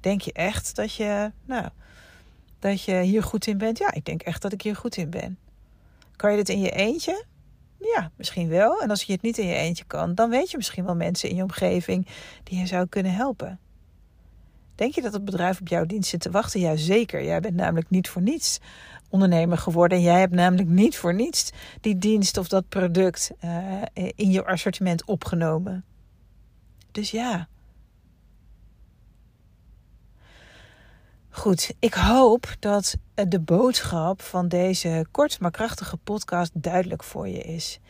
Denk 0.00 0.20
je 0.20 0.32
echt 0.32 0.76
dat 0.76 0.94
je, 0.94 1.32
nou, 1.44 1.68
dat 2.58 2.82
je 2.82 3.00
hier 3.00 3.22
goed 3.22 3.46
in 3.46 3.58
bent? 3.58 3.78
Ja, 3.78 3.92
ik 3.92 4.04
denk 4.04 4.22
echt 4.22 4.42
dat 4.42 4.52
ik 4.52 4.62
hier 4.62 4.76
goed 4.76 4.96
in 4.96 5.10
ben. 5.10 5.38
Kan 6.16 6.30
je 6.30 6.36
dit 6.36 6.48
in 6.48 6.60
je 6.60 6.70
eentje? 6.70 7.24
Ja, 7.80 8.10
misschien 8.16 8.48
wel. 8.48 8.82
En 8.82 8.90
als 8.90 9.02
je 9.02 9.12
het 9.12 9.22
niet 9.22 9.38
in 9.38 9.46
je 9.46 9.54
eentje 9.54 9.84
kan, 9.84 10.14
dan 10.14 10.30
weet 10.30 10.50
je 10.50 10.56
misschien 10.56 10.84
wel 10.84 10.96
mensen 10.96 11.28
in 11.28 11.36
je 11.36 11.42
omgeving 11.42 12.06
die 12.42 12.58
je 12.58 12.66
zou 12.66 12.86
kunnen 12.86 13.14
helpen. 13.14 13.60
Denk 14.74 14.94
je 14.94 15.02
dat 15.02 15.12
het 15.12 15.24
bedrijf 15.24 15.60
op 15.60 15.68
jouw 15.68 15.84
dienst 15.84 16.10
zit 16.10 16.20
te 16.20 16.30
wachten? 16.30 16.60
Ja, 16.60 16.76
zeker. 16.76 17.24
Jij 17.24 17.40
bent 17.40 17.54
namelijk 17.54 17.90
niet 17.90 18.08
voor 18.08 18.22
niets 18.22 18.60
ondernemer 19.08 19.58
geworden. 19.58 19.98
En 19.98 20.04
jij 20.04 20.20
hebt 20.20 20.34
namelijk 20.34 20.68
niet 20.68 20.96
voor 20.96 21.14
niets 21.14 21.50
die 21.80 21.98
dienst 21.98 22.36
of 22.36 22.48
dat 22.48 22.68
product 22.68 23.30
uh, 23.44 23.82
in 24.14 24.30
je 24.30 24.44
assortiment 24.44 25.04
opgenomen. 25.04 25.84
Dus 26.90 27.10
ja. 27.10 27.48
Goed, 31.28 31.74
ik 31.78 31.94
hoop 31.94 32.56
dat 32.58 32.96
de 33.14 33.40
boodschap 33.40 34.22
van 34.22 34.48
deze 34.48 35.06
kort 35.10 35.40
maar 35.40 35.50
krachtige 35.50 35.96
podcast 35.96 36.50
duidelijk 36.62 37.04
voor 37.04 37.28
je 37.28 37.42
is. 37.42 37.80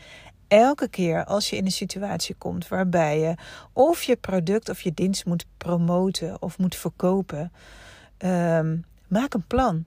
Elke 0.55 0.89
keer 0.89 1.25
als 1.25 1.51
je 1.51 1.57
in 1.57 1.65
een 1.65 1.73
situatie 1.73 2.35
komt 2.35 2.69
waarbij 2.69 3.19
je 3.19 3.35
of 3.73 4.03
je 4.03 4.17
product 4.17 4.69
of 4.69 4.81
je 4.81 4.95
dienst 4.95 5.25
moet 5.25 5.47
promoten 5.59 6.43
of 6.43 6.59
moet 6.59 6.77
verkopen, 6.77 7.53
um, 8.19 8.85
maak 9.09 9.35
een 9.35 9.47
plan. 9.47 9.85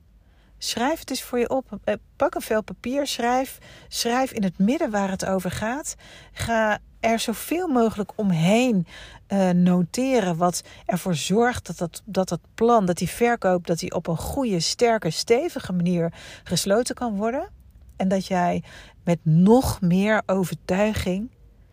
Schrijf 0.57 0.99
het 0.99 1.09
eens 1.09 1.23
voor 1.23 1.39
je 1.39 1.49
op. 1.49 1.79
Eh, 1.83 1.95
pak 2.15 2.35
een 2.35 2.41
vel 2.41 2.63
papier, 2.63 3.07
schrijf, 3.07 3.57
schrijf 3.87 4.31
in 4.31 4.43
het 4.43 4.57
midden 4.57 4.91
waar 4.91 5.09
het 5.09 5.25
over 5.25 5.51
gaat. 5.51 5.95
Ga 6.31 6.79
er 6.99 7.19
zoveel 7.19 7.67
mogelijk 7.67 8.11
omheen 8.15 8.87
uh, 9.27 9.49
noteren. 9.49 10.37
Wat 10.37 10.63
ervoor 10.85 11.15
zorgt 11.15 11.67
dat 11.67 11.77
dat, 11.77 12.01
dat 12.05 12.29
dat 12.29 12.41
plan, 12.55 12.85
dat 12.85 12.97
die 12.97 13.09
verkoop, 13.09 13.67
dat 13.67 13.79
die 13.79 13.93
op 13.93 14.07
een 14.07 14.17
goede, 14.17 14.59
sterke, 14.59 15.09
stevige 15.09 15.73
manier 15.73 16.13
gesloten 16.43 16.95
kan 16.95 17.15
worden. 17.15 17.56
En 17.97 18.07
dat 18.07 18.25
jij 18.25 18.63
met 19.03 19.19
nog 19.23 19.81
meer 19.81 20.21
overtuiging 20.25 21.29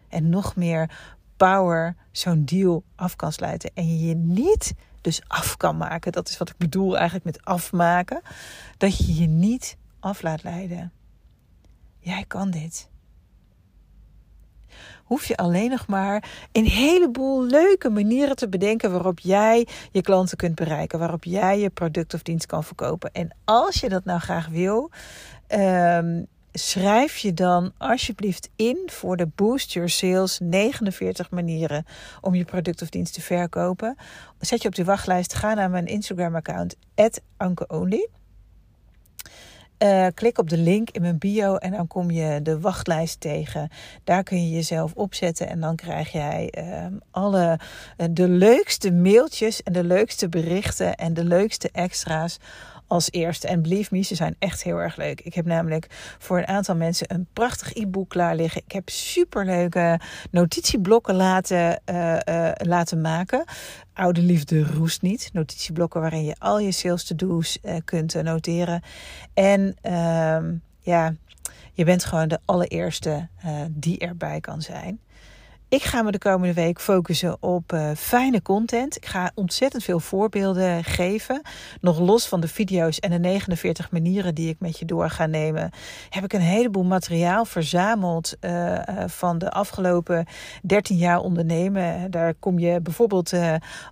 en 0.09 0.29
nog 0.29 0.57
meer 0.57 0.91
power 1.37 1.97
zo'n 2.13 2.45
deal 2.45 2.83
af 2.97 3.17
kan 3.17 3.33
sluiten. 3.33 3.71
En 3.75 3.89
je 3.89 4.07
je 4.07 4.15
niet 4.15 4.75
dus 5.01 5.23
af 5.27 5.57
kan 5.57 5.77
maken. 5.77 6.13
Dat 6.13 6.29
is 6.29 6.39
wat 6.39 6.49
ik 6.49 6.57
bedoel 6.57 6.97
eigenlijk 6.97 7.25
met 7.25 7.45
afmaken. 7.45 8.21
Dat 8.77 8.99
je 8.99 9.15
je 9.15 9.27
niet 9.27 9.77
af 10.01 10.23
laat 10.23 10.43
leiden. 10.43 10.93
Jij 11.99 12.25
kan 12.29 12.51
dit. 12.51 12.89
Hoef 15.05 15.25
je 15.25 15.37
alleen 15.37 15.71
nog 15.71 15.87
maar 15.87 16.31
een 16.53 16.67
heleboel 16.67 17.45
leuke 17.45 17.91
manieren 17.91 18.37
te 18.37 18.49
bedenken 18.49 18.91
waarop 18.91 19.19
jij 19.19 19.69
je 19.93 20.01
klanten 20.01 20.37
kunt 20.37 20.55
bereiken, 20.55 20.99
waarop 20.99 21.25
jij 21.25 21.61
je 21.61 21.71
product 21.71 22.15
of 22.15 22.23
dienst 22.23 22.47
kan 22.47 22.65
verkopen. 22.65 23.13
En 23.13 23.37
als 23.45 23.81
je 23.81 23.89
dat 23.89 24.05
nou 24.05 24.21
graag 24.21 24.49
wil, 24.49 24.91
um, 25.49 26.27
schrijf 26.53 27.17
je 27.17 27.35
dan 27.35 27.73
alsjeblieft 27.79 28.51
in 28.57 28.79
voor 28.87 29.17
de 29.17 29.29
Boost 29.35 29.73
Your 29.73 29.89
Sales 29.89 30.39
49 30.43 31.31
manieren 31.31 31.85
om 32.21 32.35
je 32.35 32.45
product 32.45 32.83
of 32.83 32.89
dienst 32.89 33.15
te 33.15 33.21
verkopen. 33.21 33.97
Zet 34.39 34.63
je 34.63 34.69
op 34.69 34.75
de 34.75 34.85
wachtlijst, 34.85 35.35
ga 35.35 35.55
naar 35.55 35.71
mijn 35.71 35.87
Instagram 35.87 36.35
account 36.35 36.77
@ankeonly. 37.37 38.09
Uh, 39.79 40.07
klik 40.15 40.39
op 40.39 40.49
de 40.49 40.59
link 40.59 40.91
in 40.91 41.01
mijn 41.01 41.19
bio 41.19 41.57
en 41.57 41.71
dan 41.71 41.87
kom 41.87 42.11
je 42.11 42.43
de 42.43 42.61
wachtlijst 42.61 43.21
tegen. 43.21 43.69
Daar 44.05 44.23
kun 44.23 44.45
je 44.45 44.51
jezelf 44.51 44.93
opzetten 44.95 45.49
en 45.49 45.61
dan 45.61 45.77
krijg 45.77 46.13
jij 46.13 46.53
uh, 46.59 46.87
alle 47.11 47.59
uh, 47.97 48.07
de 48.11 48.29
leukste 48.29 48.93
mailtjes 48.93 49.63
en 49.63 49.73
de 49.73 49.85
leukste 49.85 50.29
berichten 50.29 50.95
en 50.95 51.15
de 51.15 51.25
leukste 51.25 51.69
extra's 51.73 52.39
als 52.87 53.11
eerste. 53.11 53.49
En 53.49 53.63
believe 53.63 53.95
me, 53.95 54.03
ze 54.03 54.15
zijn 54.15 54.37
echt 54.39 54.63
heel 54.63 54.77
erg 54.77 54.97
leuk. 54.97 55.21
Ik 55.21 55.35
heb 55.35 55.45
namelijk 55.45 55.87
voor 56.19 56.39
een 56.39 56.47
aantal 56.47 56.77
mensen 56.77 57.15
een 57.15 57.27
prachtig 57.33 57.75
e-book 57.75 58.09
klaar 58.09 58.37
liggen. 58.37 58.63
Ik 58.65 58.73
heb 58.73 58.89
superleuke 58.89 60.01
notitieblokken 60.31 61.15
laten, 61.15 61.81
uh, 61.91 62.17
uh, 62.29 62.51
laten 62.55 63.01
maken. 63.01 63.45
Oude 63.93 64.21
liefde 64.21 64.63
roest 64.63 65.03
niet. 65.03 65.31
Notitieblokken 65.33 66.01
waarin 66.01 66.25
je 66.25 66.35
al 66.39 66.59
je 66.59 66.73
sales 66.73 67.05
to-do's 67.05 67.59
uh, 67.63 67.77
kunt 67.85 68.23
noteren. 68.23 68.83
En 69.35 69.77
ja, 70.81 71.15
je 71.73 71.85
bent 71.85 72.05
gewoon 72.05 72.29
de 72.29 72.41
allereerste 72.45 73.29
die 73.71 73.99
erbij 73.99 74.41
kan 74.41 74.63
zijn. 74.63 75.01
Ik 75.75 75.83
ga 75.83 76.03
me 76.03 76.11
de 76.11 76.19
komende 76.19 76.55
week 76.55 76.81
focussen 76.81 77.43
op 77.43 77.73
uh, 77.73 77.91
fijne 77.97 78.43
content. 78.43 78.97
Ik 78.97 79.07
ga 79.07 79.31
ontzettend 79.35 79.85
veel 79.85 80.01
voorbeelden 80.01 80.85
geven. 80.85 81.43
Nog 81.81 81.99
los 81.99 82.27
van 82.29 82.41
de 82.41 82.49
video's 82.49 82.99
en 82.99 83.11
de 83.11 83.19
49 83.19 83.91
manieren 83.91 84.35
die 84.35 84.49
ik 84.49 84.61
met 84.61 84.79
je 84.79 84.85
door 84.85 85.11
ga 85.11 85.27
nemen, 85.27 85.71
heb 86.11 86.25
ik 86.25 86.33
een 86.33 86.41
heleboel 86.41 86.85
materiaal 86.85 87.45
verzameld 87.45 88.37
uh, 88.41 88.79
van 89.07 89.39
de 89.39 89.51
afgelopen 89.51 90.27
13 90.63 90.97
jaar 90.97 91.19
ondernemen. 91.19 92.11
Daar 92.11 92.35
kom 92.35 92.59
je 92.59 92.81
bijvoorbeeld 92.81 93.33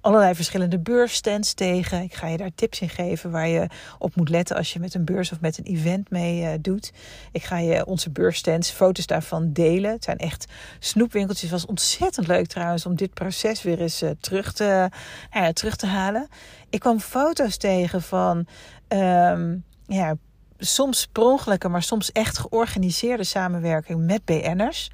allerlei 0.00 0.34
verschillende 0.34 0.78
beursstands 0.78 1.54
tegen. 1.54 2.02
Ik 2.02 2.14
ga 2.14 2.26
je 2.26 2.36
daar 2.36 2.54
tips 2.54 2.80
in 2.80 2.88
geven 2.88 3.30
waar 3.30 3.48
je 3.48 3.66
op 3.98 4.16
moet 4.16 4.28
letten 4.28 4.56
als 4.56 4.72
je 4.72 4.80
met 4.80 4.94
een 4.94 5.04
beurs 5.04 5.32
of 5.32 5.40
met 5.40 5.58
een 5.58 5.64
event 5.64 6.10
mee 6.10 6.60
doet. 6.60 6.92
Ik 7.32 7.42
ga 7.42 7.58
je 7.58 7.86
onze 7.86 8.10
beursstands, 8.10 8.70
foto's 8.70 9.06
daarvan 9.06 9.52
delen. 9.52 9.90
Het 9.90 10.04
zijn 10.04 10.18
echt 10.18 10.46
snoepwinkeltjes. 10.78 11.50
Was 11.50 11.70
ontzettend 11.72 12.26
leuk 12.26 12.46
trouwens 12.46 12.86
om 12.86 12.96
dit 12.96 13.14
proces 13.14 13.62
weer 13.62 13.80
eens 13.80 14.02
uh, 14.02 14.10
terug, 14.20 14.52
te, 14.52 14.90
uh, 15.36 15.48
terug 15.48 15.76
te 15.76 15.86
halen. 15.86 16.28
Ik 16.70 16.80
kwam 16.80 17.00
foto's 17.00 17.56
tegen 17.56 18.02
van 18.02 18.46
um, 18.88 19.64
ja, 19.86 20.14
soms 20.58 21.06
per 21.06 21.68
maar 21.70 21.82
soms 21.82 22.12
echt 22.12 22.38
georganiseerde 22.38 23.24
samenwerking 23.24 24.06
met 24.06 24.24
BN'ers. 24.24 24.90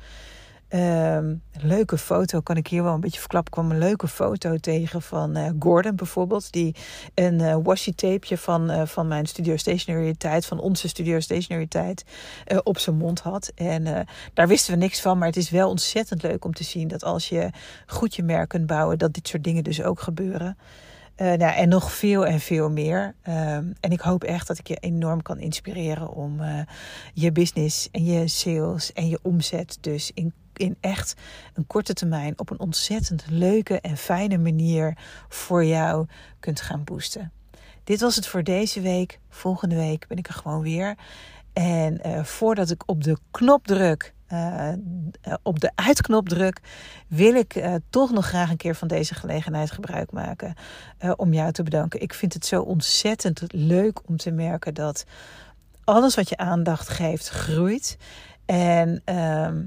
Um, 0.75 1.43
leuke 1.61 1.99
foto, 1.99 2.41
kan 2.41 2.57
ik 2.57 2.67
hier 2.67 2.83
wel 2.83 2.95
een 2.95 3.01
beetje 3.01 3.21
verklappen. 3.21 3.53
kwam 3.53 3.71
een 3.71 3.79
leuke 3.79 4.09
foto 4.09 4.57
tegen 4.57 5.03
van 5.03 5.39
uh, 5.39 5.51
Gordon 5.59 5.97
bijvoorbeeld. 5.97 6.53
Die 6.53 6.75
een 7.15 7.41
uh, 7.41 7.57
washi 7.63 7.95
tapeje 7.95 8.39
van, 8.39 8.71
uh, 8.71 8.87
van 8.87 9.09
mijn 9.09 9.27
Studio 9.27 9.57
Stationery 9.57 10.15
tijd, 10.15 10.47
van 10.47 10.61
onze 10.61 10.89
Studio 10.89 11.21
Stationery 11.21 11.67
tijd, 11.67 12.05
op 12.63 12.79
zijn 12.79 12.97
mond 12.97 13.21
had. 13.21 13.53
En 13.55 14.07
daar 14.35 14.49
wisten 14.49 14.73
we 14.73 14.79
niks 14.79 15.01
van. 15.01 15.19
Maar 15.19 15.29
het 15.29 15.37
is 15.37 15.51
wel 15.51 15.69
ontzettend 15.69 16.23
leuk 16.23 16.45
om 16.45 16.53
te 16.53 16.65
zien 16.65 16.89
dat 16.89 17.05
als 17.05 17.29
je 17.29 17.51
goed 17.87 18.15
je 18.15 18.23
merk 18.23 18.49
kunt 18.49 18.67
bouwen, 18.67 18.99
dat 18.99 19.15
dit 19.15 19.29
soort 19.29 19.45
dingen 19.45 19.65
dus 19.65 19.83
ook 19.83 20.01
gebeuren. 20.01 20.57
nou, 21.17 21.43
en 21.43 21.69
nog 21.69 21.93
veel 21.93 22.27
en 22.27 22.41
veel 22.41 22.71
meer. 22.71 23.15
Um, 23.29 23.73
en 23.81 23.91
ik 23.91 24.01
hoop 24.01 24.25
echt 24.25 24.47
dat 24.47 24.59
ik 24.59 24.69
je 24.69 24.77
enorm 24.77 25.23
kan 25.23 25.39
inspireren 25.39 26.11
om 26.11 26.41
je 27.13 27.33
business 27.33 27.89
en 27.91 28.05
je 28.05 28.29
sales 28.29 28.93
en 28.93 29.09
je 29.09 29.19
omzet 29.23 29.79
dus 29.81 30.11
in 30.15 30.33
in 30.59 30.77
echt 30.81 31.15
een 31.55 31.67
korte 31.67 31.93
termijn 31.93 32.39
op 32.39 32.51
een 32.51 32.61
ontzettend 32.61 33.25
leuke 33.29 33.81
en 33.81 33.97
fijne 33.97 34.39
manier 34.39 34.97
voor 35.29 35.65
jou 35.65 36.07
kunt 36.41 36.61
gaan 36.61 36.85
boosten. 36.85 37.33
Dit 37.85 38.01
was 38.01 38.17
het 38.17 38.27
voor 38.27 38.43
deze 38.43 38.81
week. 38.81 39.19
Volgende 39.29 39.77
week 39.77 40.07
ben 40.07 40.19
ik 40.19 40.29
er 40.29 40.35
gewoon 40.35 40.63
weer. 40.63 40.95
En 41.53 42.01
uh, 42.07 42.25
voordat 42.25 42.71
ik 42.71 42.83
op 42.87 43.05
de 43.05 43.19
knop 43.31 43.67
druk, 43.67 44.15
uh, 44.33 44.73
op 45.43 45.61
de 45.61 45.71
uitknop 45.75 46.29
druk, 46.29 46.61
wil 47.07 47.35
ik 47.35 47.63
toch 47.91 48.11
nog 48.11 48.27
graag 48.27 48.51
een 48.51 48.57
keer 48.57 48.75
van 48.75 48.89
deze 48.89 49.15
gelegenheid 49.15 49.71
gebruik 49.71 50.13
maken 50.13 50.55
om 51.17 51.33
jou 51.33 51.53
te 51.53 51.63
bedanken. 51.63 52.01
Ik 52.01 52.15
vind 52.15 52.35
het 52.35 52.47
zo 52.47 52.63
ontzettend 52.63 53.43
leuk 53.53 54.09
om 54.09 54.17
te 54.17 54.31
merken 54.31 54.75
dat 54.75 55.05
alles 55.85 56.15
wat 56.15 56.29
je 56.29 56.37
aandacht 56.37 56.89
geeft 56.89 57.29
groeit. 57.29 57.97
En 58.47 59.03
ehm, 59.05 59.65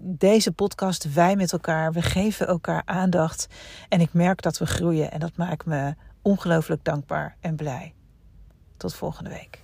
deze 0.00 0.52
podcast, 0.52 1.12
wij 1.12 1.36
met 1.36 1.52
elkaar, 1.52 1.92
we 1.92 2.02
geven 2.02 2.46
elkaar 2.46 2.82
aandacht. 2.84 3.46
En 3.88 4.00
ik 4.00 4.12
merk 4.12 4.42
dat 4.42 4.58
we 4.58 4.66
groeien 4.66 5.10
en 5.10 5.20
dat 5.20 5.36
maakt 5.36 5.66
me 5.66 5.94
ongelooflijk 6.22 6.84
dankbaar 6.84 7.36
en 7.40 7.56
blij. 7.56 7.94
Tot 8.76 8.94
volgende 8.94 9.30
week. 9.30 9.62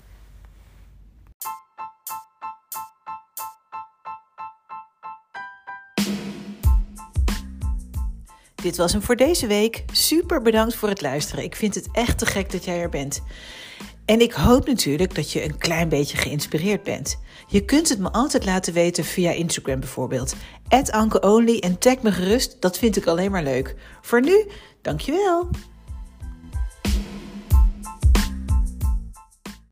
Dit 8.55 8.77
was 8.77 8.93
hem 8.93 9.03
voor 9.03 9.17
deze 9.17 9.47
week. 9.47 9.85
Super 9.93 10.43
bedankt 10.43 10.75
voor 10.75 10.89
het 10.89 11.01
luisteren. 11.01 11.45
Ik 11.45 11.57
vind 11.57 11.75
het 11.75 11.89
echt 11.93 12.19
te 12.19 12.27
gek 12.27 12.51
dat 12.51 12.65
jij 12.65 12.81
er 12.81 12.89
bent. 12.89 13.23
En 14.11 14.21
ik 14.21 14.33
hoop 14.33 14.67
natuurlijk 14.67 15.15
dat 15.15 15.33
je 15.33 15.45
een 15.45 15.59
klein 15.59 15.89
beetje 15.89 16.17
geïnspireerd 16.17 16.83
bent. 16.83 17.19
Je 17.47 17.65
kunt 17.65 17.89
het 17.89 17.99
me 17.99 18.11
altijd 18.13 18.45
laten 18.45 18.73
weten 18.73 19.05
via 19.05 19.31
Instagram 19.31 19.81
bijvoorbeeld. 19.81 20.35
Only 21.21 21.59
en 21.59 21.79
tag 21.79 22.03
me 22.03 22.13
gerust, 22.13 22.57
dat 22.61 22.79
vind 22.79 22.97
ik 22.97 23.07
alleen 23.07 23.31
maar 23.31 23.43
leuk. 23.43 23.75
Voor 24.01 24.21
nu, 24.21 24.47
dankjewel. 24.83 25.49